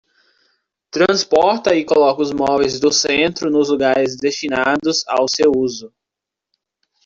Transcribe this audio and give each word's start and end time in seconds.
Transporta 0.89 1.75
e 1.75 1.85
coloca 1.85 2.23
os 2.23 2.31
móveis 2.31 2.79
do 2.79 2.91
centro 2.91 3.51
nos 3.51 3.69
lugares 3.69 4.17
destinados 4.17 5.07
ao 5.07 5.27
seu 5.29 5.51
uso. 5.55 5.93